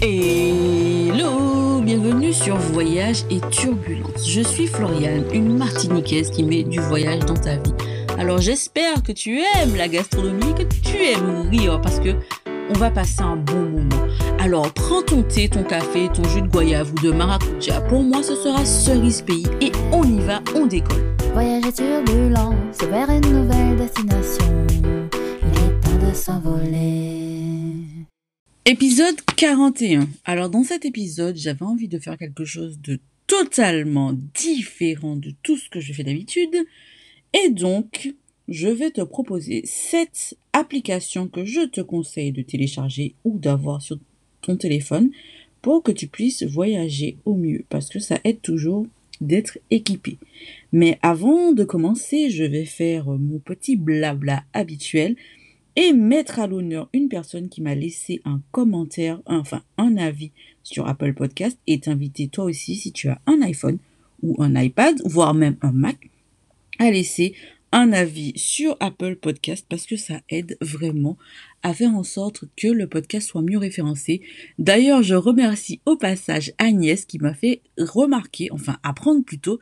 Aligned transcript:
Hello, 0.00 1.80
bienvenue 1.80 2.32
sur 2.32 2.54
Voyage 2.56 3.24
et 3.30 3.40
Turbulence. 3.50 4.30
Je 4.30 4.42
suis 4.42 4.68
Floriane, 4.68 5.24
une 5.34 5.58
martiniquaise 5.58 6.30
qui 6.30 6.44
met 6.44 6.62
du 6.62 6.78
voyage 6.78 7.26
dans 7.26 7.34
ta 7.34 7.56
vie. 7.56 7.74
Alors 8.16 8.38
j'espère 8.38 9.02
que 9.02 9.10
tu 9.10 9.40
aimes 9.40 9.74
la 9.76 9.88
gastronomie, 9.88 10.54
que 10.54 10.62
tu 10.62 10.98
aimes 10.98 11.48
rire 11.50 11.80
parce 11.80 11.98
que 11.98 12.10
on 12.70 12.74
va 12.74 12.92
passer 12.92 13.22
un 13.22 13.34
bon 13.34 13.58
moment. 13.58 14.06
Alors 14.38 14.72
prends 14.72 15.02
ton 15.02 15.24
thé, 15.24 15.48
ton 15.48 15.64
café, 15.64 16.08
ton 16.14 16.22
jus 16.28 16.42
de 16.42 16.48
goyave 16.48 16.92
ou 16.92 17.02
de 17.02 17.10
maracuja. 17.10 17.80
Pour 17.80 18.04
moi, 18.04 18.22
ce 18.22 18.36
sera 18.36 18.64
cerise 18.64 19.22
pays 19.22 19.48
et 19.60 19.72
on 19.90 20.04
y 20.04 20.20
va, 20.20 20.40
on 20.54 20.66
décolle. 20.66 21.12
Voyage 21.32 21.64
et 21.66 21.72
turbulence 21.72 22.78
vers 22.88 23.10
une 23.10 23.32
nouvelle 23.32 23.74
destination. 23.76 24.66
Il 24.72 25.58
est 25.58 25.80
temps 25.80 26.08
de 26.08 26.14
s'envoler. 26.14 26.97
Épisode 28.70 29.18
41. 29.36 30.10
Alors 30.26 30.50
dans 30.50 30.62
cet 30.62 30.84
épisode, 30.84 31.38
j'avais 31.38 31.64
envie 31.64 31.88
de 31.88 31.98
faire 31.98 32.18
quelque 32.18 32.44
chose 32.44 32.78
de 32.82 33.00
totalement 33.26 34.12
différent 34.34 35.16
de 35.16 35.32
tout 35.42 35.56
ce 35.56 35.70
que 35.70 35.80
je 35.80 35.94
fais 35.94 36.04
d'habitude. 36.04 36.54
Et 37.32 37.48
donc, 37.48 38.12
je 38.46 38.68
vais 38.68 38.90
te 38.90 39.00
proposer 39.00 39.62
cette 39.64 40.36
application 40.52 41.28
que 41.28 41.46
je 41.46 41.62
te 41.62 41.80
conseille 41.80 42.30
de 42.30 42.42
télécharger 42.42 43.14
ou 43.24 43.38
d'avoir 43.38 43.80
sur 43.80 43.98
ton 44.42 44.58
téléphone 44.58 45.12
pour 45.62 45.82
que 45.82 45.90
tu 45.90 46.06
puisses 46.06 46.42
voyager 46.42 47.16
au 47.24 47.36
mieux 47.36 47.64
parce 47.70 47.88
que 47.88 48.00
ça 48.00 48.20
aide 48.24 48.42
toujours 48.42 48.86
d'être 49.22 49.58
équipé. 49.70 50.18
Mais 50.72 50.98
avant 51.00 51.52
de 51.52 51.64
commencer, 51.64 52.28
je 52.28 52.44
vais 52.44 52.66
faire 52.66 53.06
mon 53.06 53.38
petit 53.38 53.76
blabla 53.76 54.44
habituel 54.52 55.16
et 55.78 55.92
mettre 55.92 56.40
à 56.40 56.48
l'honneur 56.48 56.88
une 56.92 57.08
personne 57.08 57.48
qui 57.48 57.62
m'a 57.62 57.76
laissé 57.76 58.20
un 58.24 58.40
commentaire, 58.50 59.22
enfin 59.26 59.62
un 59.76 59.96
avis 59.96 60.32
sur 60.64 60.88
Apple 60.88 61.14
Podcast 61.14 61.56
et 61.68 61.78
t'inviter 61.78 62.26
toi 62.26 62.46
aussi 62.46 62.74
si 62.74 62.90
tu 62.90 63.08
as 63.08 63.20
un 63.26 63.40
iPhone 63.42 63.78
ou 64.24 64.42
un 64.42 64.60
iPad, 64.60 65.00
voire 65.04 65.34
même 65.34 65.56
un 65.62 65.70
Mac, 65.70 66.10
à 66.80 66.90
laisser 66.90 67.32
un 67.70 67.92
avis 67.92 68.32
sur 68.34 68.76
Apple 68.80 69.14
Podcast 69.14 69.66
parce 69.68 69.86
que 69.86 69.96
ça 69.96 70.20
aide 70.28 70.58
vraiment 70.60 71.16
à 71.62 71.72
faire 71.72 71.94
en 71.94 72.02
sorte 72.02 72.42
que 72.56 72.66
le 72.66 72.88
podcast 72.88 73.28
soit 73.28 73.42
mieux 73.42 73.58
référencé. 73.58 74.20
D'ailleurs, 74.58 75.04
je 75.04 75.14
remercie 75.14 75.80
au 75.86 75.94
passage 75.94 76.54
Agnès 76.58 77.04
qui 77.04 77.20
m'a 77.20 77.34
fait 77.34 77.62
remarquer, 77.78 78.48
enfin 78.50 78.78
apprendre 78.82 79.24
plutôt, 79.24 79.60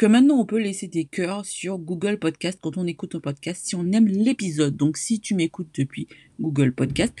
que 0.00 0.06
maintenant 0.06 0.40
on 0.40 0.46
peut 0.46 0.58
laisser 0.58 0.88
des 0.88 1.04
cœurs 1.04 1.44
sur 1.44 1.76
Google 1.76 2.18
Podcast 2.18 2.58
quand 2.62 2.78
on 2.78 2.86
écoute 2.86 3.16
un 3.16 3.20
podcast 3.20 3.66
si 3.66 3.74
on 3.74 3.92
aime 3.92 4.08
l'épisode. 4.08 4.74
Donc 4.74 4.96
si 4.96 5.20
tu 5.20 5.34
m'écoutes 5.34 5.68
depuis 5.74 6.08
Google 6.40 6.72
Podcast, 6.72 7.12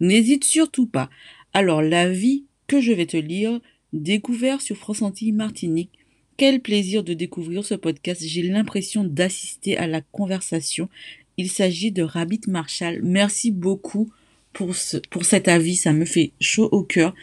n'hésite 0.00 0.42
surtout 0.42 0.88
pas. 0.88 1.10
Alors 1.52 1.80
l'avis 1.80 2.42
que 2.66 2.80
je 2.80 2.90
vais 2.90 3.06
te 3.06 3.16
lire, 3.16 3.60
découvert 3.92 4.62
sur 4.62 4.76
France 4.76 5.00
Antilles 5.02 5.30
Martinique. 5.30 5.92
Quel 6.36 6.60
plaisir 6.60 7.04
de 7.04 7.14
découvrir 7.14 7.64
ce 7.64 7.74
podcast. 7.74 8.24
J'ai 8.26 8.42
l'impression 8.42 9.04
d'assister 9.04 9.76
à 9.76 9.86
la 9.86 10.00
conversation. 10.00 10.88
Il 11.36 11.48
s'agit 11.48 11.92
de 11.92 12.02
Rabbit 12.02 12.40
Marshall. 12.48 12.98
Merci 13.04 13.52
beaucoup 13.52 14.10
pour, 14.52 14.74
pour 15.08 15.24
cet 15.24 15.46
avis. 15.46 15.76
Ça 15.76 15.92
me 15.92 16.04
fait 16.04 16.32
chaud 16.40 16.68
au 16.72 16.82
cœur. 16.82 17.14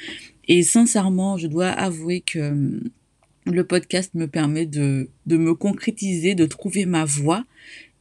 Et 0.47 0.63
sincèrement, 0.63 1.37
je 1.37 1.47
dois 1.47 1.67
avouer 1.67 2.21
que 2.21 2.51
hum, 2.51 2.89
le 3.45 3.63
podcast 3.63 4.13
me 4.13 4.27
permet 4.27 4.65
de, 4.65 5.09
me 5.27 5.53
concrétiser, 5.53 6.35
de 6.35 6.45
trouver 6.45 6.85
ma 6.85 7.05
voix. 7.05 7.45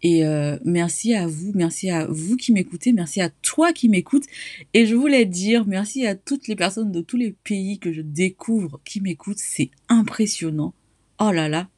Et 0.02 0.24
euh, 0.24 0.56
merci 0.64 1.14
à 1.14 1.26
vous, 1.26 1.52
merci 1.54 1.90
à 1.90 2.06
vous 2.06 2.36
qui 2.36 2.52
m'écoutez, 2.52 2.92
merci 2.92 3.20
à 3.20 3.28
toi 3.28 3.72
qui 3.72 3.88
m'écoutes. 3.88 4.24
Et 4.72 4.86
je 4.86 4.94
voulais 4.94 5.26
dire 5.26 5.66
merci 5.66 6.06
à 6.06 6.14
toutes 6.14 6.48
les 6.48 6.56
personnes 6.56 6.90
de 6.90 7.02
tous 7.02 7.18
les 7.18 7.32
pays 7.44 7.78
que 7.78 7.92
je 7.92 8.00
découvre 8.00 8.80
qui 8.84 9.00
m'écoutent. 9.02 9.38
C'est 9.38 9.70
impressionnant. 9.88 10.72
Oh 11.18 11.32
là 11.32 11.48
là. 11.48 11.68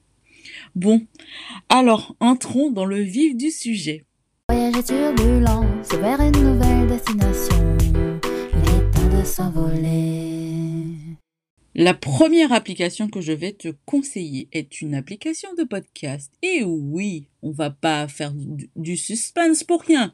Bon, 0.77 1.05
alors 1.69 2.15
entrons 2.21 2.71
dans 2.71 2.85
le 2.85 3.01
vif 3.01 3.37
du 3.37 3.51
sujet. 3.51 4.05
Voyage 4.49 4.77
et 4.77 4.83
turbulence 4.85 5.89
vers 6.01 6.21
une 6.21 6.33
nouvelle 6.33 6.87
destination. 6.87 7.73
La 11.75 11.95
première 11.95 12.53
application 12.53 13.09
que 13.09 13.23
je 13.23 13.33
vais 13.33 13.53
te 13.53 13.69
conseiller 13.87 14.47
est 14.53 14.83
une 14.83 14.95
application 14.95 15.55
de 15.55 15.65
podcast. 15.65 16.31
Et 16.43 16.63
oui, 16.63 17.29
on 17.41 17.51
va 17.51 17.71
pas 17.71 18.07
faire 18.09 18.35
du, 18.35 18.69
du 18.77 18.99
suspense 18.99 19.65
pour 19.65 19.81
rien. 19.81 20.13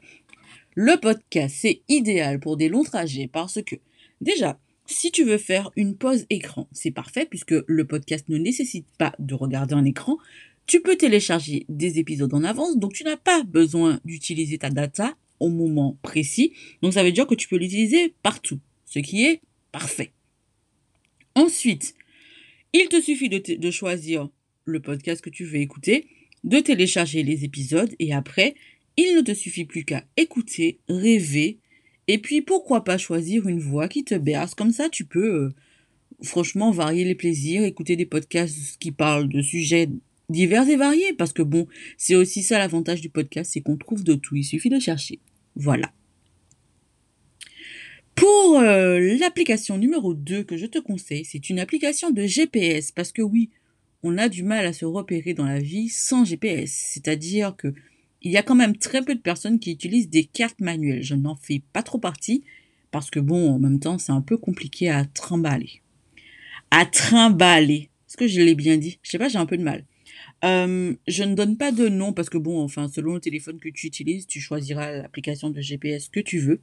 Le 0.75 0.97
podcast, 0.97 1.57
c'est 1.59 1.81
idéal 1.89 2.39
pour 2.39 2.55
des 2.55 2.69
longs 2.69 2.85
trajets 2.85 3.27
parce 3.27 3.61
que, 3.61 3.75
déjà, 4.21 4.57
si 4.85 5.11
tu 5.11 5.25
veux 5.25 5.37
faire 5.37 5.69
une 5.75 5.97
pause 5.97 6.25
écran, 6.29 6.69
c'est 6.71 6.91
parfait 6.91 7.25
puisque 7.29 7.55
le 7.67 7.85
podcast 7.85 8.29
ne 8.29 8.37
nécessite 8.37 8.87
pas 8.97 9.13
de 9.19 9.35
regarder 9.35 9.75
un 9.75 9.83
écran. 9.83 10.17
Tu 10.65 10.79
peux 10.79 10.95
télécharger 10.95 11.65
des 11.67 11.99
épisodes 11.99 12.33
en 12.33 12.45
avance, 12.45 12.77
donc 12.77 12.93
tu 12.93 13.03
n'as 13.03 13.17
pas 13.17 13.43
besoin 13.43 13.99
d'utiliser 14.05 14.59
ta 14.59 14.69
data 14.69 15.13
au 15.41 15.49
moment 15.49 15.97
précis. 16.03 16.53
Donc 16.81 16.93
ça 16.93 17.03
veut 17.03 17.11
dire 17.11 17.27
que 17.27 17.35
tu 17.35 17.49
peux 17.49 17.57
l'utiliser 17.57 18.13
partout, 18.23 18.59
ce 18.85 18.99
qui 18.99 19.25
est 19.25 19.41
parfait. 19.73 20.13
Ensuite, 21.39 21.95
il 22.73 22.89
te 22.89 22.99
suffit 22.99 23.29
de, 23.29 23.71
choisir 23.71 24.27
le 24.65 24.81
podcast 24.81 25.21
que 25.21 25.29
tu 25.29 25.45
veux 25.45 25.55
écouter, 25.55 26.05
de 26.43 26.59
télécharger 26.59 27.23
les 27.23 27.45
épisodes 27.45 27.95
et 27.97 28.13
après, 28.13 28.55
il 28.97 29.15
ne 29.15 29.21
te 29.21 29.33
suffit 29.33 29.63
plus 29.63 29.85
qu'à 29.85 30.03
écouter, 30.17 30.81
rêver 30.89 31.59
et 32.09 32.17
puis 32.17 32.41
pourquoi 32.41 32.83
pas 32.83 32.97
choisir 32.97 33.47
une 33.47 33.61
voix 33.61 33.87
qui 33.87 34.03
te 34.03 34.15
berce. 34.15 34.53
Comme 34.53 34.73
ça, 34.73 34.89
tu 34.89 35.05
peux 35.05 35.33
euh, 35.33 35.49
franchement 36.23 36.71
varier 36.71 37.05
les 37.05 37.15
plaisirs, 37.15 37.63
écouter 37.63 37.95
des 37.95 38.05
podcasts 38.05 38.77
qui 38.77 38.91
parlent 38.91 39.29
de 39.29 39.41
sujets 39.41 39.87
divers 40.27 40.67
et 40.67 40.75
variés 40.75 41.13
parce 41.13 41.31
que 41.31 41.41
bon, 41.41 41.67
c'est 41.95 42.15
aussi 42.15 42.43
ça 42.43 42.59
l'avantage 42.59 42.99
du 42.99 43.09
podcast, 43.09 43.51
c'est 43.53 43.61
qu'on 43.61 43.77
trouve 43.77 44.03
de 44.03 44.15
tout, 44.15 44.35
il 44.35 44.43
suffit 44.43 44.69
de 44.69 44.79
chercher. 44.79 45.19
Voilà. 45.55 45.89
Pour 48.19 48.59
euh, 48.59 48.99
l'application 49.17 49.77
numéro 49.77 50.13
2 50.13 50.43
que 50.43 50.57
je 50.57 50.65
te 50.65 50.77
conseille, 50.77 51.23
c'est 51.23 51.49
une 51.49 51.57
application 51.57 52.11
de 52.11 52.23
GPS 52.23 52.91
parce 52.91 53.13
que 53.13 53.21
oui, 53.21 53.49
on 54.03 54.17
a 54.17 54.27
du 54.27 54.43
mal 54.43 54.65
à 54.65 54.73
se 54.73 54.83
repérer 54.83 55.33
dans 55.33 55.45
la 55.45 55.59
vie 55.59 55.87
sans 55.87 56.25
GPS. 56.25 56.69
C'est-à-dire 56.69 57.55
que 57.55 57.73
il 58.21 58.33
y 58.33 58.35
a 58.35 58.43
quand 58.43 58.55
même 58.55 58.75
très 58.75 59.03
peu 59.03 59.15
de 59.15 59.21
personnes 59.21 59.57
qui 59.57 59.71
utilisent 59.71 60.09
des 60.09 60.25
cartes 60.25 60.59
manuelles. 60.59 61.01
Je 61.01 61.15
n'en 61.15 61.37
fais 61.37 61.61
pas 61.71 61.81
trop 61.81 61.97
partie 61.97 62.43
parce 62.91 63.09
que 63.09 63.21
bon, 63.21 63.51
en 63.51 63.57
même 63.59 63.79
temps, 63.79 63.97
c'est 63.97 64.11
un 64.11 64.21
peu 64.21 64.35
compliqué 64.35 64.89
à 64.89 65.05
trimballer. 65.05 65.81
À 66.71 66.85
trimballer. 66.85 67.89
Est-ce 68.09 68.17
que 68.17 68.27
je 68.27 68.41
l'ai 68.41 68.55
bien 68.55 68.75
dit? 68.75 68.99
Je 69.01 69.11
sais 69.11 69.17
pas, 69.17 69.29
j'ai 69.29 69.37
un 69.37 69.45
peu 69.45 69.55
de 69.55 69.63
mal. 69.63 69.85
Euh, 70.43 70.93
je 71.07 71.23
ne 71.23 71.35
donne 71.35 71.55
pas 71.55 71.71
de 71.71 71.87
nom 71.87 72.11
parce 72.11 72.29
que 72.29 72.37
bon, 72.37 72.61
enfin, 72.61 72.89
selon 72.89 73.13
le 73.13 73.21
téléphone 73.21 73.59
que 73.59 73.69
tu 73.69 73.87
utilises, 73.87 74.27
tu 74.27 74.41
choisiras 74.41 74.91
l'application 74.91 75.51
de 75.51 75.61
GPS 75.61 76.09
que 76.09 76.19
tu 76.19 76.39
veux. 76.39 76.59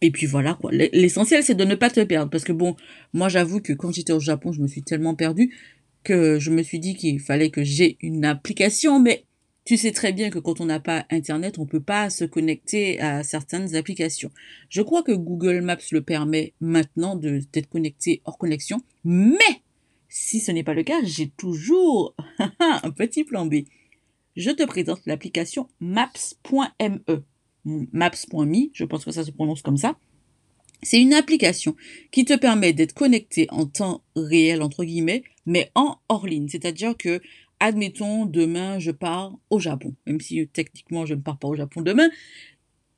Et 0.00 0.10
puis 0.10 0.26
voilà 0.26 0.54
quoi. 0.54 0.70
L'essentiel 0.72 1.42
c'est 1.42 1.54
de 1.54 1.64
ne 1.64 1.74
pas 1.74 1.90
te 1.90 2.00
perdre 2.00 2.30
parce 2.30 2.44
que 2.44 2.52
bon, 2.52 2.76
moi 3.12 3.28
j'avoue 3.28 3.60
que 3.60 3.72
quand 3.72 3.92
j'étais 3.92 4.12
au 4.12 4.20
Japon, 4.20 4.52
je 4.52 4.60
me 4.60 4.66
suis 4.66 4.82
tellement 4.82 5.14
perdue 5.14 5.54
que 6.02 6.38
je 6.38 6.50
me 6.50 6.62
suis 6.62 6.78
dit 6.78 6.94
qu'il 6.94 7.18
fallait 7.18 7.50
que 7.50 7.64
j'ai 7.64 7.96
une 8.00 8.24
application, 8.24 9.00
mais 9.00 9.24
tu 9.64 9.78
sais 9.78 9.92
très 9.92 10.12
bien 10.12 10.28
que 10.28 10.38
quand 10.38 10.60
on 10.60 10.66
n'a 10.66 10.78
pas 10.78 11.06
internet, 11.10 11.58
on 11.58 11.64
peut 11.64 11.80
pas 11.80 12.10
se 12.10 12.26
connecter 12.26 13.00
à 13.00 13.24
certaines 13.24 13.74
applications. 13.74 14.30
Je 14.68 14.82
crois 14.82 15.02
que 15.02 15.12
Google 15.12 15.62
Maps 15.62 15.78
le 15.90 16.02
permet 16.02 16.52
maintenant 16.60 17.16
de 17.16 17.40
d'être 17.52 17.70
connecté 17.70 18.20
hors 18.26 18.36
connexion, 18.36 18.82
mais 19.04 19.62
si 20.08 20.40
ce 20.40 20.52
n'est 20.52 20.62
pas 20.62 20.74
le 20.74 20.82
cas, 20.82 21.02
j'ai 21.02 21.30
toujours 21.30 22.14
un 22.60 22.90
petit 22.90 23.24
plan 23.24 23.46
B. 23.46 23.64
Je 24.36 24.50
te 24.50 24.64
présente 24.64 25.00
l'application 25.06 25.68
maps.me 25.80 27.24
maps.me, 27.64 28.70
je 28.72 28.84
pense 28.84 29.04
que 29.04 29.10
ça 29.10 29.24
se 29.24 29.30
prononce 29.30 29.62
comme 29.62 29.76
ça. 29.76 29.96
C'est 30.82 31.00
une 31.00 31.14
application 31.14 31.74
qui 32.10 32.24
te 32.24 32.36
permet 32.36 32.72
d'être 32.72 32.92
connecté 32.92 33.46
en 33.50 33.66
temps 33.66 34.02
réel, 34.16 34.60
entre 34.62 34.84
guillemets, 34.84 35.22
mais 35.46 35.70
en 35.74 35.96
hors 36.08 36.26
ligne. 36.26 36.48
C'est-à-dire 36.48 36.96
que, 36.96 37.22
admettons, 37.58 38.26
demain, 38.26 38.78
je 38.78 38.90
pars 38.90 39.34
au 39.48 39.58
Japon. 39.58 39.94
Même 40.06 40.20
si 40.20 40.46
techniquement, 40.48 41.06
je 41.06 41.14
ne 41.14 41.20
pars 41.20 41.38
pas 41.38 41.48
au 41.48 41.54
Japon 41.54 41.80
demain. 41.80 42.10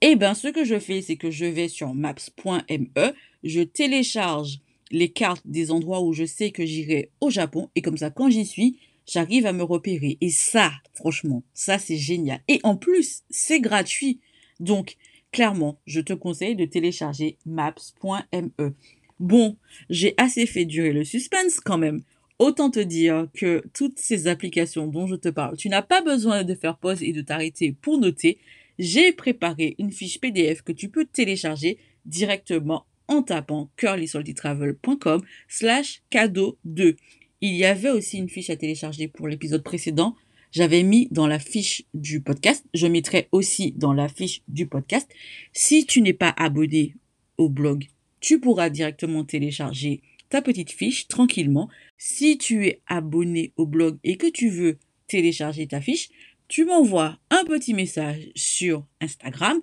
Eh 0.00 0.16
ben, 0.16 0.34
ce 0.34 0.48
que 0.48 0.64
je 0.64 0.78
fais, 0.78 1.00
c'est 1.00 1.16
que 1.16 1.30
je 1.30 1.46
vais 1.46 1.68
sur 1.68 1.94
maps.me, 1.94 3.14
je 3.44 3.60
télécharge 3.62 4.58
les 4.90 5.08
cartes 5.10 5.46
des 5.46 5.70
endroits 5.70 6.02
où 6.02 6.12
je 6.12 6.24
sais 6.24 6.50
que 6.50 6.66
j'irai 6.66 7.10
au 7.20 7.30
Japon, 7.30 7.70
et 7.74 7.82
comme 7.82 7.96
ça, 7.96 8.10
quand 8.10 8.30
j'y 8.30 8.46
suis, 8.46 8.78
j'arrive 9.06 9.46
à 9.46 9.52
me 9.52 9.62
repérer. 9.62 10.18
Et 10.20 10.30
ça, 10.30 10.72
franchement, 10.94 11.42
ça, 11.54 11.78
c'est 11.78 11.96
génial. 11.96 12.40
Et 12.48 12.60
en 12.62 12.76
plus, 12.76 13.22
c'est 13.30 13.60
gratuit. 13.60 14.20
Donc, 14.60 14.96
clairement, 15.32 15.78
je 15.86 16.00
te 16.00 16.12
conseille 16.12 16.56
de 16.56 16.64
télécharger 16.64 17.38
maps.me. 17.46 18.74
Bon, 19.18 19.56
j'ai 19.88 20.14
assez 20.18 20.46
fait 20.46 20.64
durer 20.64 20.92
le 20.92 21.04
suspense 21.04 21.60
quand 21.60 21.78
même. 21.78 22.02
Autant 22.38 22.70
te 22.70 22.80
dire 22.80 23.28
que 23.34 23.64
toutes 23.72 23.98
ces 23.98 24.26
applications 24.26 24.86
dont 24.86 25.06
je 25.06 25.14
te 25.14 25.30
parle, 25.30 25.56
tu 25.56 25.70
n'as 25.70 25.82
pas 25.82 26.02
besoin 26.02 26.44
de 26.44 26.54
faire 26.54 26.76
pause 26.76 27.02
et 27.02 27.12
de 27.12 27.22
t'arrêter 27.22 27.72
pour 27.80 27.98
noter. 27.98 28.38
J'ai 28.78 29.12
préparé 29.12 29.74
une 29.78 29.90
fiche 29.90 30.20
PDF 30.20 30.60
que 30.60 30.72
tu 30.72 30.90
peux 30.90 31.06
télécharger 31.06 31.78
directement 32.04 32.84
en 33.08 33.22
tapant 33.22 33.70
curlysaltytravel.com 33.76 35.22
slash 35.48 36.02
cadeau 36.10 36.58
2. 36.64 36.96
Il 37.40 37.54
y 37.54 37.64
avait 37.64 37.90
aussi 37.90 38.18
une 38.18 38.28
fiche 38.28 38.50
à 38.50 38.56
télécharger 38.56 39.08
pour 39.08 39.28
l'épisode 39.28 39.62
précédent. 39.62 40.14
J'avais 40.56 40.84
mis 40.84 41.06
dans 41.10 41.26
la 41.26 41.38
fiche 41.38 41.82
du 41.92 42.22
podcast. 42.22 42.64
Je 42.72 42.86
mettrai 42.86 43.28
aussi 43.30 43.72
dans 43.72 43.92
la 43.92 44.08
fiche 44.08 44.40
du 44.48 44.66
podcast. 44.66 45.06
Si 45.52 45.84
tu 45.84 46.00
n'es 46.00 46.14
pas 46.14 46.32
abonné 46.34 46.94
au 47.36 47.50
blog, 47.50 47.84
tu 48.20 48.40
pourras 48.40 48.70
directement 48.70 49.22
télécharger 49.22 50.00
ta 50.30 50.40
petite 50.40 50.72
fiche 50.72 51.08
tranquillement. 51.08 51.68
Si 51.98 52.38
tu 52.38 52.66
es 52.68 52.80
abonné 52.86 53.52
au 53.58 53.66
blog 53.66 53.98
et 54.02 54.16
que 54.16 54.28
tu 54.28 54.48
veux 54.48 54.78
télécharger 55.08 55.66
ta 55.66 55.82
fiche, 55.82 56.08
tu 56.48 56.64
m'envoies 56.64 57.18
un 57.28 57.44
petit 57.44 57.74
message 57.74 58.30
sur 58.34 58.86
Instagram. 59.02 59.60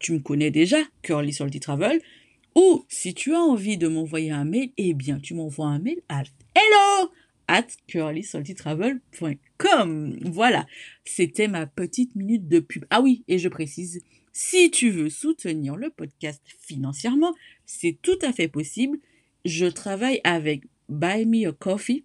Tu 0.00 0.14
me 0.14 0.18
connais 0.18 0.50
déjà, 0.50 0.78
Curly 1.02 1.32
Salty 1.32 1.60
Travel. 1.60 2.00
Ou 2.56 2.84
si 2.88 3.14
tu 3.14 3.36
as 3.36 3.40
envie 3.40 3.78
de 3.78 3.86
m'envoyer 3.86 4.32
un 4.32 4.44
mail, 4.44 4.72
eh 4.78 4.94
bien, 4.94 5.20
tu 5.20 5.34
m'envoies 5.34 5.68
un 5.68 5.78
mail 5.78 6.00
à 6.08 6.24
hello 6.56 7.12
at 7.48 7.66
curlysaltytravel.com. 7.88 10.18
Voilà, 10.22 10.66
c'était 11.04 11.48
ma 11.48 11.66
petite 11.66 12.14
minute 12.14 12.46
de 12.48 12.60
pub. 12.60 12.84
Ah 12.90 13.00
oui, 13.00 13.24
et 13.28 13.38
je 13.38 13.48
précise, 13.48 14.02
si 14.32 14.70
tu 14.70 14.90
veux 14.90 15.10
soutenir 15.10 15.76
le 15.76 15.90
podcast 15.90 16.42
financièrement, 16.60 17.34
c'est 17.66 17.98
tout 18.02 18.18
à 18.22 18.32
fait 18.32 18.48
possible. 18.48 18.98
Je 19.44 19.66
travaille 19.66 20.20
avec 20.24 20.62
Buy 20.88 21.26
Me 21.26 21.48
a 21.48 21.52
Coffee 21.52 22.04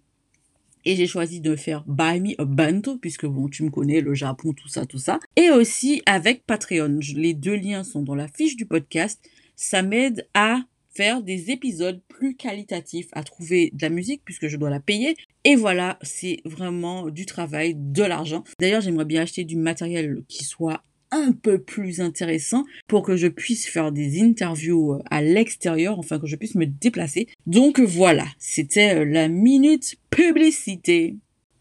et 0.84 0.96
j'ai 0.96 1.06
choisi 1.06 1.40
de 1.40 1.56
faire 1.56 1.84
Buy 1.86 2.20
Me 2.20 2.40
a 2.40 2.44
Bento 2.44 2.96
puisque 2.96 3.26
bon, 3.26 3.48
tu 3.48 3.64
me 3.64 3.70
connais, 3.70 4.00
le 4.00 4.14
Japon, 4.14 4.52
tout 4.52 4.68
ça, 4.68 4.86
tout 4.86 4.98
ça. 4.98 5.20
Et 5.36 5.50
aussi 5.50 6.02
avec 6.06 6.46
Patreon. 6.46 7.00
Les 7.14 7.34
deux 7.34 7.56
liens 7.56 7.84
sont 7.84 8.02
dans 8.02 8.14
la 8.14 8.28
fiche 8.28 8.56
du 8.56 8.66
podcast. 8.66 9.20
Ça 9.56 9.82
m'aide 9.82 10.26
à 10.34 10.62
faire 10.94 11.22
des 11.22 11.50
épisodes 11.50 12.00
plus 12.08 12.36
qualitatifs, 12.36 13.08
à 13.12 13.22
trouver 13.22 13.70
de 13.72 13.82
la 13.82 13.90
musique 13.90 14.22
puisque 14.24 14.48
je 14.48 14.56
dois 14.56 14.70
la 14.70 14.80
payer. 14.80 15.16
Et 15.44 15.56
voilà, 15.56 15.98
c'est 16.02 16.40
vraiment 16.44 17.08
du 17.08 17.26
travail, 17.26 17.74
de 17.76 18.02
l'argent. 18.02 18.44
D'ailleurs, 18.58 18.80
j'aimerais 18.80 19.04
bien 19.04 19.22
acheter 19.22 19.44
du 19.44 19.56
matériel 19.56 20.22
qui 20.28 20.44
soit 20.44 20.82
un 21.12 21.32
peu 21.32 21.58
plus 21.58 22.00
intéressant 22.00 22.64
pour 22.86 23.02
que 23.02 23.16
je 23.16 23.26
puisse 23.26 23.66
faire 23.66 23.92
des 23.92 24.22
interviews 24.22 25.00
à 25.10 25.22
l'extérieur, 25.22 25.98
enfin 25.98 26.18
que 26.18 26.26
je 26.26 26.36
puisse 26.36 26.54
me 26.54 26.66
déplacer. 26.66 27.26
Donc 27.46 27.80
voilà, 27.80 28.26
c'était 28.38 29.04
la 29.04 29.28
minute 29.28 29.96
publicité. 30.10 31.16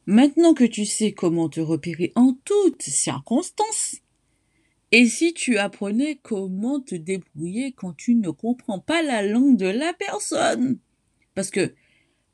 Maintenant 0.05 0.53
que 0.53 0.63
tu 0.63 0.85
sais 0.85 1.11
comment 1.11 1.49
te 1.49 1.59
repérer 1.59 2.11
en 2.15 2.35
toutes 2.45 2.81
circonstances, 2.81 3.97
et 4.91 5.05
si 5.05 5.33
tu 5.33 5.57
apprenais 5.57 6.19
comment 6.21 6.79
te 6.79 6.95
débrouiller 6.95 7.71
quand 7.71 7.93
tu 7.93 8.15
ne 8.15 8.29
comprends 8.29 8.79
pas 8.79 9.01
la 9.01 9.21
langue 9.21 9.57
de 9.57 9.67
la 9.67 9.93
personne? 9.93 10.79
Parce 11.35 11.51
que, 11.51 11.73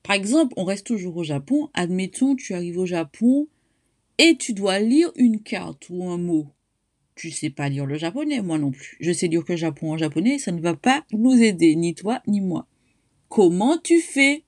par 0.03 0.15
exemple, 0.15 0.53
on 0.57 0.63
reste 0.63 0.87
toujours 0.87 1.17
au 1.17 1.23
Japon, 1.23 1.69
admettons, 1.73 2.35
tu 2.35 2.53
arrives 2.53 2.77
au 2.77 2.85
Japon 2.85 3.47
et 4.17 4.37
tu 4.37 4.53
dois 4.53 4.79
lire 4.79 5.11
une 5.15 5.41
carte 5.41 5.89
ou 5.89 6.05
un 6.09 6.17
mot 6.17 6.55
tu 7.15 7.31
sais 7.31 7.49
pas 7.49 7.69
lire 7.69 7.85
le 7.85 7.97
japonais, 7.97 8.41
moi 8.41 8.57
non 8.57 8.71
plus. 8.71 8.97
Je 8.99 9.11
sais 9.11 9.27
lire 9.27 9.45
que 9.45 9.55
Japon 9.55 9.93
en 9.93 9.97
japonais, 9.97 10.37
ça 10.37 10.51
ne 10.51 10.61
va 10.61 10.75
pas 10.75 11.05
nous 11.11 11.41
aider, 11.41 11.75
ni 11.75 11.95
toi, 11.95 12.21
ni 12.27 12.41
moi. 12.41 12.67
Comment 13.29 13.77
tu 13.77 14.01
fais? 14.01 14.43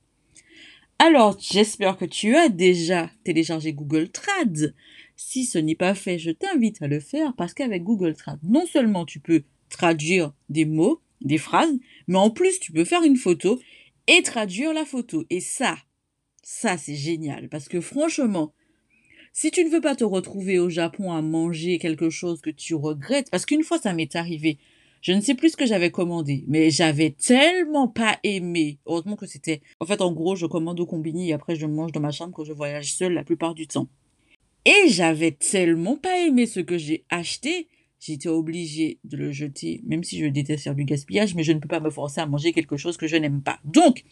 Alors, 0.99 1.37
j'espère 1.39 1.97
que 1.97 2.05
tu 2.05 2.35
as 2.35 2.49
déjà 2.49 3.09
téléchargé 3.23 3.71
Google 3.73 4.09
Trad. 4.09 4.73
Si 5.19 5.45
ce 5.45 5.57
n'est 5.57 5.75
pas 5.75 5.95
fait, 5.95 6.19
je 6.19 6.29
t'invite 6.29 6.79
à 6.81 6.87
le 6.87 6.99
faire 6.99 7.33
parce 7.35 7.55
qu'avec 7.55 7.83
Google 7.83 8.15
Trad, 8.15 8.39
non 8.43 8.67
seulement 8.67 9.03
tu 9.03 9.19
peux 9.19 9.43
traduire 9.67 10.31
des 10.49 10.65
mots, 10.65 11.01
des 11.21 11.39
phrases, 11.39 11.75
mais 12.07 12.19
en 12.19 12.29
plus 12.29 12.59
tu 12.59 12.71
peux 12.71 12.85
faire 12.85 13.01
une 13.01 13.17
photo 13.17 13.59
et 14.05 14.21
traduire 14.21 14.75
la 14.75 14.85
photo. 14.85 15.25
Et 15.31 15.39
ça, 15.39 15.75
ça 16.43 16.77
c'est 16.77 16.95
génial 16.95 17.49
parce 17.49 17.67
que 17.67 17.81
franchement, 17.81 18.53
si 19.33 19.49
tu 19.49 19.65
ne 19.65 19.69
veux 19.69 19.81
pas 19.81 19.95
te 19.95 20.03
retrouver 20.03 20.59
au 20.59 20.69
Japon 20.69 21.11
à 21.11 21.23
manger 21.23 21.79
quelque 21.79 22.11
chose 22.11 22.39
que 22.39 22.51
tu 22.51 22.75
regrettes, 22.75 23.31
parce 23.31 23.47
qu'une 23.47 23.63
fois 23.63 23.79
ça 23.79 23.93
m'est 23.93 24.15
arrivé, 24.15 24.59
je 25.01 25.13
ne 25.13 25.21
sais 25.21 25.33
plus 25.33 25.49
ce 25.49 25.57
que 25.57 25.65
j'avais 25.65 25.89
commandé, 25.89 26.45
mais 26.47 26.69
j'avais 26.69 27.09
tellement 27.09 27.87
pas 27.87 28.19
aimé. 28.23 28.77
Heureusement 28.85 29.15
que 29.15 29.25
c'était. 29.25 29.61
En 29.79 29.85
fait, 29.87 30.01
en 30.01 30.11
gros, 30.11 30.35
je 30.35 30.45
commande 30.45 30.79
au 30.79 30.85
combini 30.85 31.29
et 31.29 31.33
après 31.33 31.55
je 31.55 31.65
mange 31.65 31.91
dans 31.91 32.01
ma 32.01 32.11
chambre 32.11 32.33
quand 32.35 32.43
je 32.43 32.53
voyage 32.53 32.93
seule 32.93 33.13
la 33.13 33.23
plupart 33.23 33.55
du 33.55 33.65
temps. 33.65 33.89
Et 34.67 34.89
j'avais 34.89 35.31
tellement 35.31 35.95
pas 35.95 36.19
aimé 36.19 36.45
ce 36.45 36.59
que 36.59 36.77
j'ai 36.77 37.05
acheté, 37.09 37.69
j'étais 38.01 38.27
obligée 38.27 38.99
de 39.05 39.15
le 39.15 39.31
jeter, 39.31 39.79
même 39.85 40.03
si 40.03 40.19
je 40.19 40.25
déteste 40.25 40.65
faire 40.65 40.75
du 40.75 40.83
gaspillage, 40.83 41.35
mais 41.35 41.43
je 41.43 41.53
ne 41.53 41.59
peux 41.59 41.69
pas 41.69 41.79
me 41.79 41.89
forcer 41.89 42.19
à 42.19 42.25
manger 42.25 42.51
quelque 42.51 42.75
chose 42.75 42.97
que 42.97 43.07
je 43.07 43.15
n'aime 43.15 43.41
pas. 43.41 43.59
Donc, 43.63 44.03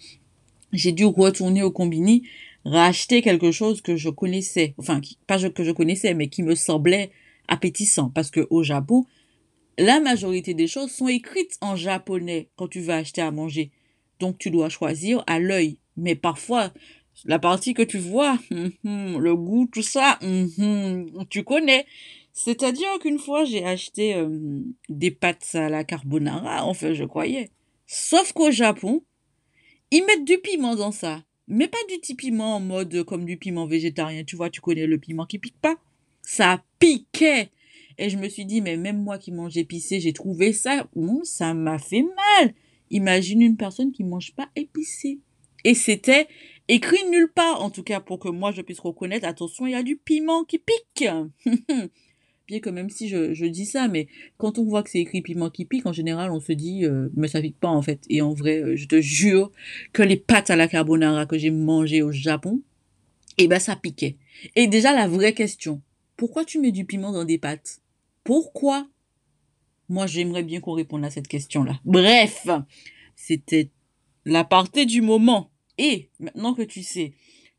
j'ai 0.71 0.93
dû 0.93 1.03
retourner 1.03 1.61
au 1.61 1.71
combini 1.71 2.23
racheter 2.63 3.21
quelque 3.21 3.51
chose 3.51 3.81
que 3.81 3.97
je 3.97 4.09
connaissais, 4.09 4.75
enfin, 4.77 5.01
pas 5.27 5.49
que 5.49 5.63
je 5.65 5.71
connaissais, 5.71 6.13
mais 6.13 6.29
qui 6.29 6.41
me 6.41 6.55
semblait 6.55 7.11
appétissant. 7.49 8.09
Parce 8.09 8.31
que 8.31 8.47
au 8.49 8.63
Japon, 8.63 9.05
la 9.77 9.99
majorité 9.99 10.53
des 10.53 10.67
choses 10.67 10.91
sont 10.91 11.09
écrites 11.09 11.57
en 11.59 11.75
japonais 11.75 12.47
quand 12.55 12.69
tu 12.69 12.79
vas 12.79 12.95
acheter 12.95 13.21
à 13.21 13.31
manger. 13.31 13.71
Donc 14.21 14.37
tu 14.37 14.51
dois 14.51 14.69
choisir 14.69 15.21
à 15.27 15.37
l'œil. 15.37 15.79
Mais 15.97 16.15
parfois, 16.15 16.71
la 17.23 17.39
partie 17.39 17.73
que 17.73 17.81
tu 17.81 17.97
vois, 17.97 18.37
hum, 18.51 18.71
hum, 18.83 19.19
le 19.19 19.35
goût, 19.35 19.67
tout 19.71 19.81
ça, 19.81 20.19
hum, 20.21 21.05
tu 21.29 21.43
connais. 21.43 21.85
C'est-à-dire 22.33 22.87
qu'une 22.99 23.19
fois, 23.19 23.45
j'ai 23.45 23.63
acheté 23.63 24.15
euh, 24.15 24.59
des 24.89 25.11
pâtes 25.11 25.55
à 25.55 25.69
la 25.69 25.83
carbonara, 25.83 26.65
enfin, 26.65 26.93
je 26.93 27.05
croyais. 27.05 27.51
Sauf 27.87 28.33
qu'au 28.33 28.51
Japon, 28.51 29.03
ils 29.91 30.05
mettent 30.05 30.25
du 30.25 30.37
piment 30.39 30.75
dans 30.75 30.91
ça 30.91 31.23
mais 31.47 31.67
pas 31.67 31.77
du 31.89 31.99
petit 31.99 32.15
piment 32.15 32.55
en 32.55 32.59
mode 32.59 33.03
comme 33.03 33.25
du 33.25 33.37
piment 33.37 33.67
végétarien. 33.67 34.23
Tu 34.23 34.35
vois, 34.35 34.49
tu 34.49 34.61
connais 34.61 34.87
le 34.87 34.97
piment 34.97 35.25
qui 35.25 35.39
pique 35.39 35.59
pas. 35.61 35.75
Ça 36.21 36.63
piquait. 36.79 37.49
Et 37.97 38.09
je 38.09 38.17
me 38.17 38.27
suis 38.27 38.45
dit, 38.45 38.61
mais 38.61 38.77
même 38.77 39.01
moi 39.01 39.17
qui 39.17 39.31
mange 39.31 39.57
épicé, 39.57 39.99
j'ai 39.99 40.13
trouvé 40.13 40.53
ça, 40.53 40.87
ça 41.23 41.53
m'a 41.53 41.77
fait 41.77 42.03
mal. 42.03 42.53
Imagine 42.89 43.41
une 43.41 43.57
personne 43.57 43.91
qui 43.91 44.03
mange 44.03 44.33
pas 44.33 44.49
épicé. 44.55 45.19
Et 45.63 45.73
c'était 45.73 46.27
écrit 46.67 47.03
nulle 47.09 47.31
part, 47.33 47.61
en 47.61 47.69
tout 47.69 47.83
cas 47.83 47.99
pour 47.99 48.19
que 48.19 48.29
moi 48.29 48.51
je 48.51 48.61
puisse 48.61 48.79
reconnaître, 48.79 49.27
attention, 49.27 49.65
il 49.67 49.71
y 49.71 49.75
a 49.75 49.83
du 49.83 49.97
piment 49.97 50.43
qui 50.43 50.59
pique. 50.59 51.07
Bien 52.47 52.59
que 52.59 52.69
même 52.69 52.91
si 52.91 53.09
je, 53.09 53.45
dis 53.45 53.65
ça, 53.65 53.87
mais 53.87 54.07
quand 54.37 54.59
on 54.59 54.65
voit 54.65 54.83
que 54.83 54.91
c'est 54.91 54.99
écrit 54.99 55.21
piment 55.21 55.49
qui 55.49 55.65
pique, 55.65 55.87
en 55.87 55.93
général, 55.93 56.31
on 56.31 56.39
se 56.39 56.51
dit, 56.51 56.85
euh, 56.85 57.09
mais 57.15 57.27
ça 57.27 57.41
pique 57.41 57.59
pas 57.59 57.69
en 57.69 57.81
fait. 57.81 58.01
Et 58.07 58.21
en 58.21 58.33
vrai, 58.33 58.61
euh, 58.61 58.75
je 58.75 58.85
te 58.85 59.01
jure 59.01 59.51
que 59.93 60.03
les 60.03 60.17
pâtes 60.17 60.51
à 60.51 60.55
la 60.55 60.67
carbonara 60.67 61.25
que 61.25 61.39
j'ai 61.39 61.49
mangées 61.49 62.03
au 62.03 62.11
Japon, 62.11 62.61
eh 63.37 63.47
ben 63.47 63.59
ça 63.59 63.75
piquait. 63.75 64.17
Et 64.55 64.67
déjà 64.67 64.93
la 64.93 65.07
vraie 65.07 65.33
question, 65.33 65.81
pourquoi 66.17 66.45
tu 66.45 66.59
mets 66.59 66.71
du 66.71 66.85
piment 66.85 67.11
dans 67.11 67.25
des 67.25 67.39
pâtes? 67.39 67.81
Pourquoi? 68.23 68.87
Moi, 69.89 70.07
j'aimerais 70.07 70.43
bien 70.43 70.61
qu'on 70.61 70.73
réponde 70.73 71.05
à 71.05 71.09
cette 71.09 71.27
question-là. 71.27 71.79
Bref, 71.85 72.47
c'était 73.15 73.69
la 74.25 74.43
partie 74.43 74.85
du 74.85 75.01
moment. 75.01 75.51
Et 75.77 76.09
maintenant 76.19 76.53
que 76.53 76.61
tu 76.61 76.83
sais 76.83 77.13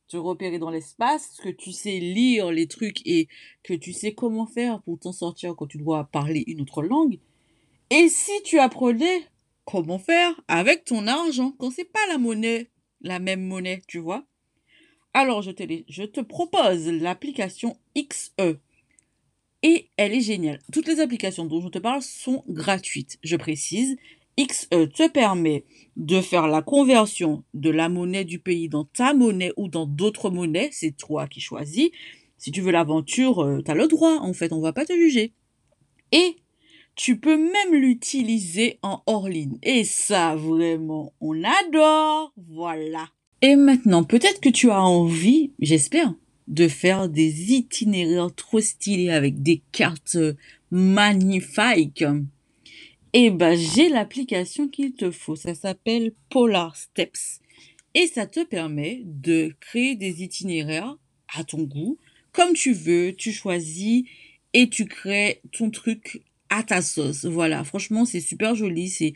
te 0.08 0.16
repérer 0.16 0.58
dans 0.58 0.70
l'espace, 0.70 1.36
que 1.42 1.48
tu 1.48 1.72
sais 1.72 1.98
lire 1.98 2.52
les 2.52 2.68
trucs 2.68 3.06
et 3.06 3.28
que 3.62 3.74
tu 3.74 3.92
sais 3.92 4.14
comment 4.14 4.46
faire 4.46 4.80
pour 4.82 4.98
t'en 4.98 5.12
sortir 5.12 5.56
quand 5.56 5.66
tu 5.66 5.78
dois 5.78 6.04
parler 6.04 6.44
une 6.46 6.60
autre 6.60 6.82
langue. 6.82 7.18
Et 7.90 8.08
si 8.08 8.32
tu 8.44 8.58
apprenais 8.58 9.26
comment 9.64 9.98
faire 9.98 10.40
avec 10.48 10.84
ton 10.84 11.06
argent 11.06 11.52
quand 11.58 11.70
c'est 11.70 11.84
pas 11.84 12.06
la 12.08 12.18
monnaie, 12.18 12.70
la 13.00 13.18
même 13.18 13.42
monnaie, 13.42 13.82
tu 13.88 13.98
vois. 13.98 14.24
Alors 15.12 15.42
je 15.42 15.50
te, 15.50 15.64
je 15.88 16.02
te 16.04 16.20
propose 16.20 16.88
l'application 16.88 17.76
XE. 17.96 18.58
Et 19.62 19.88
elle 19.96 20.12
est 20.12 20.20
géniale. 20.20 20.60
Toutes 20.72 20.86
les 20.86 21.00
applications 21.00 21.46
dont 21.46 21.60
je 21.60 21.68
te 21.68 21.78
parle 21.78 22.02
sont 22.02 22.44
gratuites, 22.48 23.18
je 23.24 23.36
précise. 23.36 23.96
XE 24.38 24.68
te 24.68 25.08
permet 25.08 25.64
de 25.96 26.20
faire 26.20 26.46
la 26.46 26.62
conversion 26.62 27.44
de 27.54 27.70
la 27.70 27.88
monnaie 27.88 28.24
du 28.24 28.38
pays 28.38 28.68
dans 28.68 28.84
ta 28.84 29.14
monnaie 29.14 29.52
ou 29.56 29.68
dans 29.68 29.86
d'autres 29.86 30.30
monnaies. 30.30 30.68
C'est 30.72 30.96
toi 30.96 31.26
qui 31.26 31.40
choisis. 31.40 31.90
Si 32.38 32.50
tu 32.50 32.60
veux 32.60 32.72
l'aventure, 32.72 33.42
euh, 33.42 33.62
tu 33.64 33.70
as 33.70 33.74
le 33.74 33.86
droit. 33.86 34.18
En 34.20 34.32
fait, 34.34 34.52
on 34.52 34.60
va 34.60 34.72
pas 34.72 34.84
te 34.84 34.92
juger. 34.92 35.32
Et 36.12 36.36
tu 36.94 37.18
peux 37.18 37.36
même 37.36 37.74
l'utiliser 37.74 38.78
en 38.82 39.02
hors 39.06 39.28
ligne. 39.28 39.58
Et 39.62 39.84
ça, 39.84 40.36
vraiment, 40.36 41.14
on 41.20 41.42
adore. 41.42 42.32
Voilà. 42.48 43.08
Et 43.42 43.56
maintenant, 43.56 44.04
peut-être 44.04 44.40
que 44.40 44.48
tu 44.48 44.70
as 44.70 44.82
envie, 44.82 45.52
j'espère, 45.60 46.14
de 46.48 46.68
faire 46.68 47.08
des 47.08 47.52
itinéraires 47.52 48.34
trop 48.34 48.60
stylés 48.60 49.10
avec 49.10 49.42
des 49.42 49.62
cartes 49.72 50.18
magnifiques 50.70 52.04
eh 53.18 53.30
ben, 53.30 53.56
j'ai 53.56 53.88
l'application 53.88 54.68
qu'il 54.68 54.92
te 54.92 55.10
faut. 55.10 55.36
Ça 55.36 55.54
s'appelle 55.54 56.12
Polar 56.28 56.76
Steps. 56.76 57.40
Et 57.94 58.08
ça 58.08 58.26
te 58.26 58.44
permet 58.44 59.00
de 59.06 59.56
créer 59.58 59.96
des 59.96 60.22
itinéraires 60.22 60.98
à 61.34 61.42
ton 61.42 61.62
goût, 61.62 61.96
comme 62.32 62.52
tu 62.52 62.74
veux, 62.74 63.14
tu 63.16 63.32
choisis 63.32 64.04
et 64.52 64.68
tu 64.68 64.84
crées 64.84 65.40
ton 65.50 65.70
truc 65.70 66.20
à 66.50 66.62
ta 66.62 66.82
sauce. 66.82 67.24
Voilà, 67.24 67.64
franchement, 67.64 68.04
c'est 68.04 68.20
super 68.20 68.54
joli. 68.54 68.90
C'est 68.90 69.14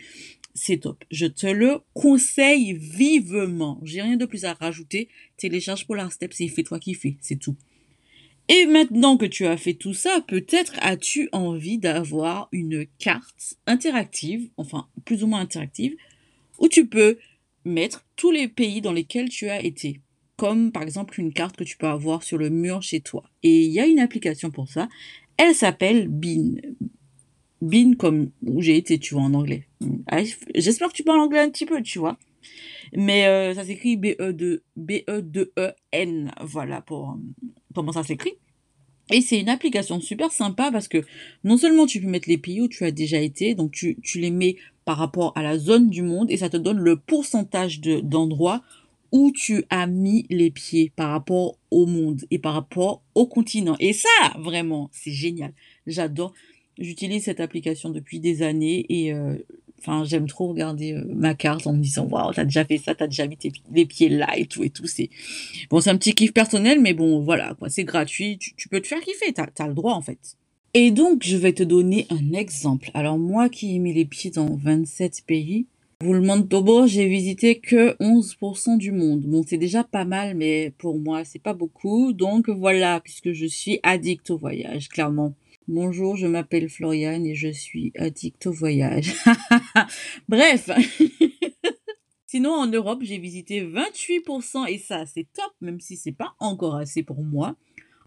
c'est 0.55 0.79
top. 0.79 1.05
Je 1.11 1.27
te 1.27 1.47
le 1.47 1.81
conseille 1.93 2.73
vivement. 2.73 3.81
J'ai 3.83 4.01
rien 4.01 4.17
de 4.17 4.25
plus 4.25 4.47
à 4.47 4.55
rajouter. 4.55 5.11
Télécharge 5.37 5.87
Polar 5.87 6.11
Steps 6.11 6.41
et 6.41 6.49
fais-toi 6.49 6.79
kiffer, 6.79 7.19
c'est 7.21 7.39
tout. 7.39 7.57
Et 8.53 8.67
maintenant 8.67 9.17
que 9.17 9.27
tu 9.27 9.47
as 9.47 9.57
fait 9.57 9.75
tout 9.75 9.95
ça, 9.95 10.25
peut-être 10.27 10.73
as-tu 10.81 11.29
envie 11.31 11.79
d'avoir 11.79 12.49
une 12.51 12.85
carte 12.99 13.55
interactive, 13.69 14.51
enfin 14.57 14.89
plus 15.05 15.23
ou 15.23 15.29
moins 15.29 15.39
interactive, 15.39 15.95
où 16.59 16.67
tu 16.67 16.89
peux 16.89 17.17
mettre 17.65 18.05
tous 18.17 18.33
les 18.33 18.49
pays 18.49 18.81
dans 18.81 18.91
lesquels 18.91 19.29
tu 19.29 19.49
as 19.49 19.63
été. 19.63 20.01
Comme 20.37 20.73
par 20.73 20.83
exemple 20.83 21.21
une 21.21 21.33
carte 21.33 21.55
que 21.55 21.63
tu 21.63 21.77
peux 21.77 21.87
avoir 21.87 22.25
sur 22.25 22.39
le 22.39 22.51
mur 22.51 22.83
chez 22.83 23.01
toi. 23.01 23.23
Et 23.45 23.67
il 23.67 23.71
y 23.71 23.79
a 23.79 23.87
une 23.87 24.01
application 24.01 24.51
pour 24.51 24.69
ça. 24.69 24.89
Elle 25.37 25.55
s'appelle 25.55 26.09
Bean. 26.09 26.57
Bean 27.63 27.93
comme 27.97 28.33
où 28.43 28.63
j'ai 28.63 28.77
été, 28.77 28.99
tu 28.99 29.15
vois, 29.15 29.23
en 29.23 29.35
anglais. 29.35 29.69
Ah, 30.09 30.23
j'espère 30.57 30.89
que 30.89 30.95
tu 30.95 31.05
parles 31.05 31.21
anglais 31.21 31.39
un 31.39 31.51
petit 31.51 31.67
peu, 31.67 31.81
tu 31.83 32.01
vois. 32.01 32.19
Mais 32.97 33.29
euh, 33.29 33.55
ça 33.55 33.65
s'écrit 33.65 33.97
B-E-2-E-N. 33.97 34.73
Voilà 36.41 36.81
pour 36.81 37.11
euh, 37.11 37.15
comment 37.75 37.93
ça 37.93 38.03
s'écrit. 38.03 38.35
Et 39.13 39.21
c'est 39.21 39.41
une 39.41 39.49
application 39.49 40.01
super 40.01 40.31
sympa 40.31 40.71
parce 40.71 40.89
que 40.89 41.05
non 41.43 41.57
seulement 41.57 41.87
tu 41.87 42.01
peux 42.01 42.07
mettre 42.07 42.29
les 42.29 42.39
pays 42.39 42.61
où 42.61 42.69
tu 42.69 42.85
as 42.85 42.93
déjà 42.93 43.21
été, 43.21 43.55
donc 43.55 43.73
tu, 43.73 43.97
les 44.15 44.31
mets 44.31 44.57
par 44.85 44.99
rapport 44.99 45.33
à 45.37 45.43
la 45.43 45.59
zone 45.59 45.91
du 45.91 46.03
monde 46.03 46.31
et 46.31 46.37
ça 46.37 46.49
te 46.49 46.57
donne 46.57 46.79
le 46.79 46.97
pourcentage 46.97 47.81
de, 47.81 48.01
d'endroits 48.01 48.63
où 49.13 49.33
tu 49.33 49.65
as 49.71 49.89
mis 49.89 50.27
les 50.31 50.53
pieds 50.53 50.93
par 50.95 51.11
rapport 51.11 51.57
au 51.73 51.87
monde 51.87 52.23
et 52.31 52.39
par 52.39 52.55
rapport 52.55 53.03
au 53.17 53.27
continent. 53.27 53.75
Et 53.81 53.93
ça, 53.93 54.09
vraiment, 54.39 54.89
c'est 54.93 55.11
génial. 55.11 55.53
J'adore. 55.87 56.33
J'utilise 56.79 57.25
cette 57.25 57.41
application 57.41 57.91
depuis 57.91 58.21
des 58.21 58.43
années 58.43 58.87
et 58.89 59.13
euh, 59.13 59.37
enfin 59.81 60.05
j'aime 60.05 60.27
trop 60.27 60.49
regarder 60.49 60.93
euh, 60.93 61.05
ma 61.09 61.35
carte 61.35 61.67
en 61.67 61.73
me 61.73 61.83
disant 61.83 62.07
waouh 62.07 62.33
t'as 62.33 62.45
déjà 62.45 62.65
fait 62.65 62.79
ça 62.79 62.95
t'as 62.95 63.07
déjà 63.07 63.27
mis 63.27 63.37
tes, 63.37 63.53
les 63.73 63.87
pieds 63.87 64.09
là 64.09 64.29
et 64.37 64.47
tout 64.47 64.63
et 64.63 64.71
tout 64.71 64.87
c'est 64.87 65.11
bon 65.71 65.81
c'est 65.81 65.91
un 65.91 65.97
petit 65.97 66.15
kiff 66.15 66.33
personnel 66.33 66.81
mais 66.81 66.95
bon 66.95 67.21
voilà 67.21 67.55
quoi 67.59 67.69
c'est 67.69 67.85
gratuit 67.85 68.39
tu, 68.39 68.69
peux 68.69 68.81
te 68.81 68.87
faire 68.87 69.01
kiffer 69.01 69.33
t'as 69.33 69.47
as 69.59 69.69
le 69.69 69.75
droit 69.75 69.95
en 69.95 70.03
fait 70.03 70.37
et 70.75 70.91
donc 70.91 71.23
je 71.25 71.37
vais 71.37 71.53
te 71.53 71.63
donner 71.63 72.07
un 72.11 72.33
exemple 72.33 72.91
alors 72.95 73.19
moi 73.19 73.49
qui 73.49 73.75
ai 73.75 73.79
mis 73.79 73.93
les 73.93 74.05
pieds 74.05 74.31
dans 74.31 74.55
27 74.57 75.25
pays 75.27 75.67
vous 76.03 76.15
le 76.15 76.49
Tobo, 76.49 76.87
j'ai 76.87 77.07
visité 77.09 77.59
que 77.59 77.95
11% 77.99 78.79
du 78.79 78.91
monde. 78.91 79.21
Bon, 79.21 79.43
c'est 79.47 79.59
déjà 79.59 79.85
pas 79.85 80.07
mal, 80.07 80.35
mais 80.35 80.73
pour 80.79 80.99
moi, 80.99 81.25
c'est 81.27 81.43
pas 81.43 81.53
beaucoup. 81.53 82.15
Donc 82.15 82.49
voilà, 82.49 83.01
puisque 83.01 83.33
je 83.33 83.45
suis 83.45 83.81
addict 83.83 84.31
au 84.31 84.39
voyage, 84.39 84.89
clairement. 84.89 85.35
Bonjour, 85.69 86.17
je 86.17 86.27
m'appelle 86.27 86.71
Floriane 86.71 87.27
et 87.27 87.35
je 87.35 87.49
suis 87.49 87.93
addict 87.99 88.47
au 88.47 88.53
voyage. 88.53 89.15
Bref. 90.29 90.71
Sinon, 92.27 92.53
en 92.53 92.67
Europe, 92.69 93.01
j'ai 93.03 93.19
visité 93.19 93.63
28% 93.63 94.69
et 94.69 94.79
ça, 94.79 95.05
c'est 95.05 95.27
top, 95.33 95.53
même 95.61 95.81
si 95.81 95.97
c'est 95.97 96.13
pas 96.13 96.35
encore 96.39 96.77
assez 96.77 97.03
pour 97.03 97.25
moi. 97.25 97.57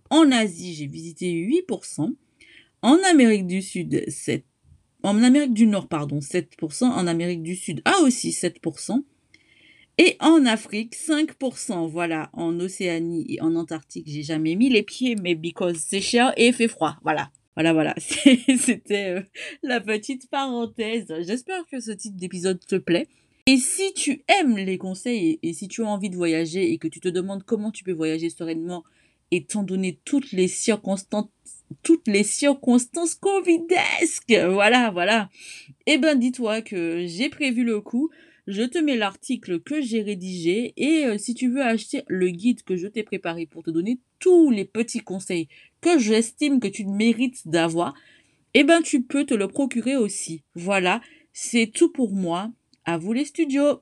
En 0.10 0.32
Asie, 0.32 0.74
j'ai 0.76 0.88
visité 0.88 1.34
8%. 1.34 2.14
En 2.82 2.98
Amérique 3.10 3.48
du 3.48 3.62
Sud, 3.62 4.10
7. 4.10 4.46
En 5.04 5.22
Amérique 5.22 5.54
du 5.54 5.68
Nord, 5.68 5.90
pardon, 5.90 6.20
7%. 6.20 6.86
En 6.86 7.08
Amérique 7.08 7.44
du 7.44 7.56
Sud, 7.56 7.82
ah 7.84 7.98
aussi 8.02 8.30
7%. 8.30 9.04
Et 9.98 10.16
en 10.20 10.46
Afrique, 10.46 10.96
5%. 10.96 11.90
Voilà, 11.90 12.30
en 12.34 12.60
Océanie 12.60 13.26
et 13.28 13.42
en 13.42 13.56
Antarctique, 13.56 14.08
j'ai 14.08 14.24
jamais 14.24 14.56
mis 14.56 14.70
les 14.70 14.84
pieds, 14.84 15.16
mais 15.22 15.36
because 15.36 15.78
c'est 15.78 16.02
cher 16.02 16.34
et 16.38 16.52
fait 16.52 16.68
froid. 16.68 16.96
Voilà. 17.04 17.32
Voilà, 17.56 17.74
voilà, 17.74 17.94
c'était 18.00 19.10
euh, 19.10 19.22
la 19.62 19.80
petite 19.80 20.30
parenthèse. 20.30 21.14
J'espère 21.22 21.66
que 21.68 21.80
ce 21.80 21.92
type 21.92 22.16
d'épisode 22.16 22.60
te 22.66 22.76
plaît. 22.76 23.08
Et 23.46 23.58
si 23.58 23.94
tu 23.94 24.24
aimes 24.28 24.58
les 24.58 24.78
conseils 24.78 25.40
et, 25.44 25.54
si 25.54 25.68
tu 25.68 25.84
as 25.84 25.88
envie 25.88 26.10
de 26.10 26.16
voyager 26.16 26.72
et 26.72 26.78
que 26.78 26.88
tu 26.88 27.00
te 27.00 27.10
demandes 27.10 27.44
comment 27.44 27.72
tu 27.72 27.84
peux 27.84 27.92
voyager 27.92 28.30
sereinement 28.30 28.84
étant 29.32 29.64
donné 29.64 30.00
toutes 30.06 30.32
les 30.32 30.48
circonstances 30.48 31.28
toutes 31.82 32.08
les 32.08 32.24
circonstances 32.24 33.16
covidesques. 33.16 34.34
Voilà, 34.52 34.92
voilà. 34.92 35.30
Eh 35.88 35.98
ben, 35.98 36.18
dis-toi 36.18 36.62
que 36.62 37.06
j'ai 37.08 37.30
prévu 37.30 37.64
le 37.64 37.82
coup. 37.82 38.12
Je 38.46 38.64
te 38.64 38.78
mets 38.78 38.98
l'article 38.98 39.62
que 39.62 39.82
j'ai 39.82 40.02
rédigé 40.02 40.74
et 40.76 41.06
euh, 41.06 41.18
si 41.18 41.34
tu 41.34 41.50
veux 41.50 41.62
acheter 41.62 42.04
le 42.08 42.30
guide 42.30 42.64
que 42.64 42.76
je 42.76 42.88
t'ai 42.88 43.02
préparé 43.04 43.46
pour 43.46 43.64
te 43.64 43.70
donner 43.70 44.00
tous 44.20 44.52
les 44.52 44.66
petits 44.66 45.00
conseils 45.00 45.48
que 45.80 45.98
j'estime 45.98 46.60
que 46.60 46.68
tu 46.68 46.86
mérites 46.86 47.48
d'avoir, 47.48 47.94
eh 48.54 48.66
ben 48.66 48.82
tu 48.82 49.02
peux 49.02 49.26
te 49.26 49.34
le 49.34 49.48
procurer 49.48 49.96
aussi. 49.96 50.44
Voilà, 50.56 51.02
c'est 51.32 51.72
tout 51.74 51.90
pour 51.90 52.12
moi. 52.12 52.52
À 52.84 52.98
vous 52.98 53.14
les 53.14 53.24
studios. 53.24 53.80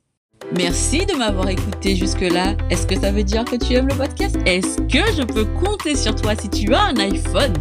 Merci 0.55 1.07
de 1.07 1.13
m'avoir 1.15 1.49
écouté 1.49 1.95
jusque-là. 1.95 2.55
Est-ce 2.69 2.85
que 2.85 2.99
ça 2.99 3.11
veut 3.11 3.23
dire 3.23 3.45
que 3.45 3.55
tu 3.55 3.73
aimes 3.73 3.87
le 3.87 3.97
podcast? 3.97 4.37
Est-ce 4.45 4.77
que 4.81 5.11
je 5.17 5.23
peux 5.23 5.45
compter 5.45 5.95
sur 5.95 6.13
toi 6.13 6.35
si 6.35 6.49
tu 6.49 6.71
as 6.75 6.83
un 6.83 6.97
iPhone? 6.97 7.53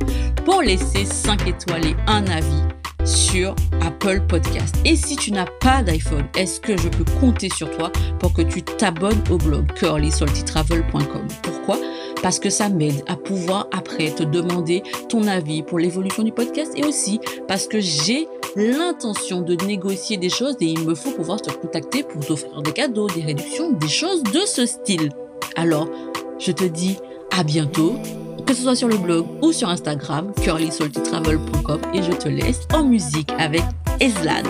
Pour 0.45 0.61
laisser 0.61 1.07
5 1.07 1.49
étoiles 1.49 1.87
et 1.87 1.97
un 2.07 2.27
avis 2.27 2.80
sur 3.05 3.55
Apple 3.83 4.21
Podcast. 4.29 4.77
Et 4.85 4.97
si 4.97 5.17
tu 5.17 5.33
n'as 5.33 5.47
pas 5.61 5.83
d'iPhone, 5.83 6.27
est-ce 6.37 6.61
que 6.61 6.77
je 6.77 6.89
peux 6.89 7.05
compter 7.21 7.49
sur 7.49 7.71
toi 7.77 7.91
pour 8.19 8.33
que 8.33 8.43
tu 8.43 8.63
t'abonnes 8.63 9.23
au 9.31 9.39
blog 9.39 9.73
curlysaltytravel.com 9.75 11.27
Pourquoi? 11.43 11.79
Parce 12.23 12.39
que 12.39 12.51
ça 12.51 12.69
m'aide 12.69 13.03
à 13.07 13.17
pouvoir 13.17 13.69
après 13.73 14.11
te 14.11 14.23
demander 14.23 14.83
ton 15.09 15.27
avis 15.27 15.63
pour 15.63 15.79
l'évolution 15.79 16.23
du 16.23 16.33
podcast 16.33 16.73
et 16.77 16.85
aussi 16.85 17.21
parce 17.49 17.67
que 17.67 17.81
j'ai 17.81 18.29
l'intention 18.57 19.41
de 19.41 19.55
négocier 19.65 20.17
des 20.17 20.29
choses 20.29 20.57
et 20.61 20.67
il 20.67 20.85
me 20.85 20.95
faut 20.95 21.13
pouvoir 21.13 21.41
te 21.41 21.51
contacter 21.51 22.03
pour 22.03 22.25
t'offrir 22.25 22.63
des 22.63 22.73
cadeaux, 22.73 23.09
des 23.09 23.23
réductions, 23.23 23.73
des 23.73 23.89
choses 23.89 24.23
de 24.23 24.41
ce 24.47 24.67
style. 24.67 25.11
Alors, 25.57 25.89
je 26.39 26.53
te 26.53 26.65
dis 26.65 26.97
à 27.31 27.45
bientôt 27.45 27.95
que 28.51 28.57
ce 28.57 28.63
soit 28.65 28.75
sur 28.75 28.89
le 28.89 28.97
blog 28.97 29.27
ou 29.43 29.53
sur 29.53 29.69
Instagram, 29.69 30.33
curlysaltytravel.com 30.43 31.81
et 31.95 32.03
je 32.03 32.11
te 32.11 32.29
laisse 32.29 32.67
en 32.75 32.83
musique 32.83 33.31
avec 33.39 33.63
Eslan. 34.01 34.43